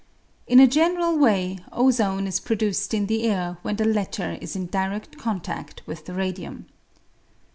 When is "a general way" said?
0.59-1.59